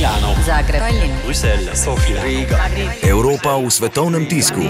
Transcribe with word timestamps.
Milano, 0.00 0.32
Zagreb, 0.46 0.80
Tallinn, 0.80 1.12
Bruselj, 1.24 1.76
Sofija, 1.76 2.24
Riga. 2.24 2.56
Evropa 3.04 3.60
v 3.60 3.68
svetovnem 3.68 4.24
tisku. 4.24 4.64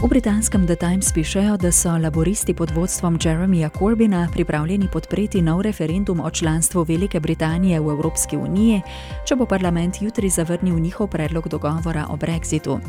V 0.00 0.08
britanskem 0.08 0.64
The 0.64 0.80
Times 0.80 1.12
pišejo, 1.12 1.60
da 1.60 1.68
so 1.68 1.92
laboristi 2.00 2.56
pod 2.56 2.72
vodstvom 2.72 3.20
Jeremyja 3.20 3.68
Corbyna 3.68 4.32
pripravljeni 4.32 4.88
podpreti 4.88 5.42
nov 5.42 5.60
referendum 5.60 6.24
o 6.24 6.30
članstvu 6.30 6.88
Velike 6.88 7.20
Britanije 7.20 7.80
v 7.80 7.90
Evropski 7.92 8.40
uniji, 8.40 8.80
če 9.28 9.36
bo 9.36 9.44
parlament 9.44 10.00
jutri 10.00 10.32
zavrnil 10.32 10.80
njihov 10.80 11.12
predlog 11.12 11.48
dogovora 11.48 12.06
o 12.08 12.16
brexitu. 12.16 12.80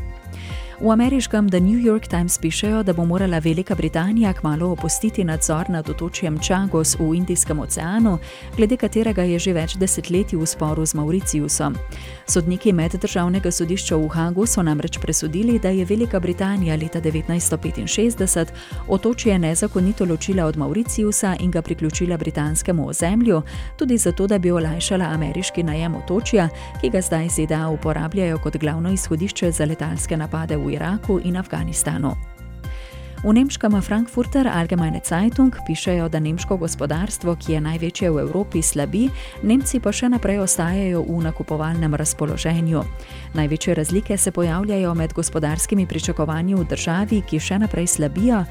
V 0.81 0.89
ameriškem 0.89 1.49
The 1.49 1.59
New 1.59 1.77
York 1.77 2.07
Times 2.07 2.37
pišejo, 2.37 2.83
da 2.83 2.93
bo 2.93 3.05
morala 3.05 3.39
Velika 3.39 3.75
Britanija 3.75 4.33
kmalo 4.33 4.71
opustiti 4.71 5.23
nadzor 5.23 5.69
nad 5.69 5.89
otočjem 5.89 6.39
Čagos 6.39 6.95
v 6.99 7.15
Indijskem 7.15 7.59
oceanu, 7.59 8.17
glede 8.57 8.77
katerega 8.77 9.21
je 9.21 9.39
že 9.39 9.53
več 9.53 9.75
desetletij 9.77 10.39
v 10.39 10.45
sporu 10.45 10.85
z 10.85 10.93
Mauriciusom. 10.97 11.75
Sodniki 12.25 12.73
meddržavnega 12.73 13.51
sodišča 13.51 13.95
v 13.95 14.07
Hagu 14.09 14.45
so 14.47 14.63
namreč 14.63 14.97
presodili, 14.97 15.59
da 15.59 15.69
je 15.69 15.85
Velika 15.85 16.19
Britanija 16.19 16.75
leta 16.75 17.01
1965 17.01 18.49
otočje 18.87 19.39
nezakonito 19.39 20.05
ločila 20.05 20.45
od 20.45 20.57
Mauriciusa 20.57 21.35
in 21.39 21.51
ga 21.51 21.61
priključila 21.61 22.17
britanskemu 22.17 22.87
ozemlju, 22.89 23.41
tudi 23.77 23.97
zato, 23.97 24.27
da 24.27 24.39
bi 24.39 24.51
olajšala 24.51 25.05
ameriški 25.05 25.63
najem 25.63 25.95
otočja, 25.95 26.49
ki 26.81 26.89
ga 26.89 27.01
zdaj 27.01 27.29
ZDA 27.29 27.69
uporabljajo 27.69 28.37
kot 28.37 28.57
glavno 28.57 28.91
izhodišče 28.91 29.51
za 29.51 29.65
letalske 29.65 30.17
napade 30.17 30.57
v 30.57 30.70
Iraku 30.71 31.19
in 31.23 31.37
Afganistanu. 31.37 32.15
V 33.21 33.29
nemškem 33.33 33.81
Frankfurter 33.81 34.49
Allgemeine 34.49 34.97
Zeitung 35.05 35.53
pišejo, 35.67 36.09
da 36.09 36.19
nemško 36.19 36.57
gospodarstvo, 36.57 37.35
ki 37.37 37.53
je 37.53 37.61
največje 37.61 38.09
v 38.09 38.17
Evropi, 38.17 38.61
slabi, 38.65 39.11
Nemci 39.45 39.77
pa 39.77 39.93
še 39.93 40.09
naprej 40.09 40.41
ostajajo 40.41 41.05
v 41.05 41.21
nakupovalnem 41.29 41.93
razpoloženju. 41.93 42.81
Največje 43.37 43.75
razlike 43.77 44.17
se 44.17 44.31
pojavljajo 44.31 44.93
med 44.97 45.13
gospodarskimi 45.13 45.85
pričakovanji 45.85 46.57
v 46.57 46.65
državi, 46.65 47.21
ki 47.21 47.37
še 47.39 47.59
naprej 47.61 47.87
slabijo, 47.93 48.41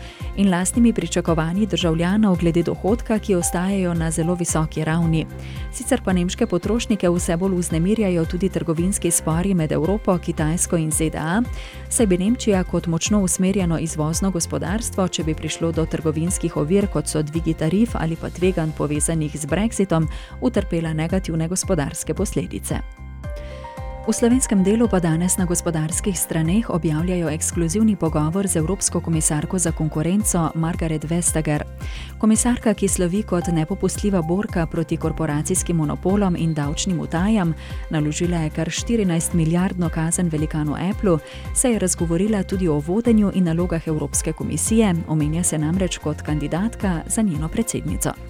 in 0.40 0.50
lastnimi 0.50 0.92
pričakovanji 0.92 1.66
državljanov 1.66 2.36
glede 2.36 2.62
dohodka, 2.62 3.18
ki 3.18 3.34
ostajajo 3.34 3.94
na 3.94 4.10
zelo 4.10 4.34
visoki 4.34 4.84
ravni. 4.84 5.26
Sicer 5.72 6.00
pa 6.04 6.12
nemške 6.12 6.46
potrošnike 6.46 7.08
vse 7.10 7.36
bolj 7.36 7.58
vznemirjajo 7.58 8.24
tudi 8.24 8.48
trgovinski 8.48 9.10
spori 9.10 9.54
med 9.54 9.72
Evropo, 9.72 10.18
Kitajsko 10.18 10.76
in 10.76 10.90
ZDA, 10.90 11.42
saj 11.88 12.06
bi 12.06 12.18
Nemčija 12.18 12.64
kot 12.64 12.86
močno 12.86 13.20
usmerjeno 13.22 13.78
izvozno 13.78 14.30
gospodarstvo 14.30 15.08
če 15.08 15.24
bi 15.24 15.34
prišlo 15.34 15.72
do 15.72 15.86
trgovinskih 15.86 16.56
ovir, 16.56 16.86
kot 16.86 17.08
so 17.08 17.22
dvigi 17.22 17.54
tarif 17.54 17.94
ali 17.94 18.16
pa 18.16 18.30
tveganj 18.30 18.72
povezanih 18.78 19.36
z 19.36 19.46
brexitom, 19.46 20.08
utrpela 20.40 20.92
negativne 20.92 21.48
gospodarske 21.48 22.14
posledice. 22.14 23.09
V 24.00 24.16
slovenskem 24.16 24.64
delu 24.64 24.88
pa 24.88 24.96
danes 24.96 25.36
na 25.36 25.44
gospodarskih 25.44 26.16
straneh 26.16 26.70
objavljajo 26.70 27.28
ekskluzivni 27.28 27.96
pogovor 27.96 28.48
z 28.48 28.56
Evropsko 28.56 29.00
komisarko 29.00 29.58
za 29.58 29.72
konkurenco 29.72 30.50
Margaret 30.54 31.04
Vestager. 31.04 31.64
Komisarka, 32.18 32.74
ki 32.74 32.88
slovi 32.88 33.22
kot 33.22 33.52
nepopustljiva 33.52 34.22
borka 34.22 34.66
proti 34.66 34.96
korporacijskim 34.96 35.76
monopolom 35.76 36.36
in 36.36 36.54
davčnim 36.54 37.00
utajam, 37.00 37.54
naložila 37.90 38.38
je 38.38 38.50
kar 38.50 38.68
14 38.68 39.34
milijardno 39.34 39.88
kazen 39.88 40.28
velikanu 40.28 40.76
Apple, 40.90 41.18
se 41.54 41.70
je 41.70 41.78
razgovorila 41.78 42.42
tudi 42.42 42.68
o 42.68 42.80
vodenju 42.80 43.30
in 43.34 43.44
nalogah 43.44 43.88
Evropske 43.88 44.32
komisije, 44.32 44.94
omenja 45.08 45.42
se 45.42 45.58
namreč 45.58 45.98
kot 45.98 46.22
kandidatka 46.22 47.02
za 47.06 47.22
njeno 47.22 47.48
predsednico. 47.48 48.29